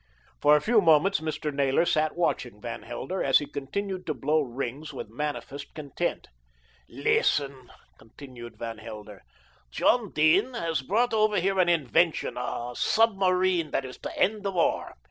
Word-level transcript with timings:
For 0.41 0.55
a 0.55 0.61
few 0.61 0.81
moments 0.81 1.19
Mr. 1.19 1.53
Naylor 1.53 1.85
sat 1.85 2.15
watching 2.17 2.59
Van 2.59 2.81
Helder 2.81 3.23
as 3.23 3.37
he 3.37 3.45
continued 3.45 4.07
to 4.07 4.15
blow 4.15 4.41
rings 4.41 4.91
with 4.93 5.11
manifest 5.11 5.75
content. 5.75 6.27
"Listen," 6.89 7.69
continued 7.99 8.57
Van 8.57 8.79
Helder. 8.79 9.21
"John 9.69 10.09
Dene 10.11 10.55
has 10.55 10.81
brought 10.81 11.13
over 11.13 11.39
here 11.39 11.59
an 11.59 11.69
invention, 11.69 12.35
a 12.35 12.73
submarine 12.75 13.69
that 13.69 13.85
is 13.85 13.99
to 13.99 14.17
end 14.19 14.41
the 14.41 14.51
war. 14.51 14.95